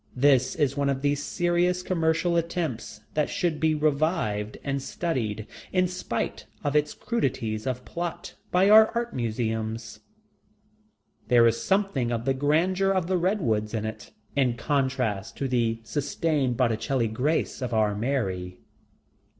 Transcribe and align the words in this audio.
This 0.15 0.55
is 0.55 0.75
one 0.75 0.89
of 0.89 1.03
the 1.03 1.13
serious 1.13 1.83
commercial 1.83 2.35
attempts 2.35 3.01
that 3.13 3.29
should 3.29 3.59
be 3.59 3.75
revived 3.75 4.57
and 4.63 4.81
studied, 4.81 5.45
in 5.71 5.87
spite 5.87 6.47
of 6.63 6.75
its 6.75 6.95
crudities 6.95 7.67
of 7.67 7.85
plot, 7.85 8.33
by 8.49 8.67
our 8.67 8.89
Art 8.95 9.15
Museums. 9.15 9.99
There 11.27 11.45
is 11.45 11.61
something 11.61 12.11
of 12.11 12.25
the 12.25 12.33
grandeur 12.33 12.89
of 12.89 13.05
the 13.05 13.17
redwoods 13.19 13.75
in 13.75 13.85
it, 13.85 14.09
in 14.35 14.55
contrast 14.57 15.37
to 15.37 15.47
the 15.47 15.79
sustained 15.83 16.57
Botticelli 16.57 17.07
grace 17.07 17.61
of 17.61 17.71
"Our 17.71 17.93
Mary." 17.93 18.57